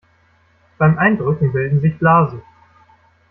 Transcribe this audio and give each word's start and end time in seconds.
Beim 0.79 0.97
Eindrücken 0.97 1.51
bilden 1.53 1.79
sich 1.79 1.95
Blasen. 1.99 2.41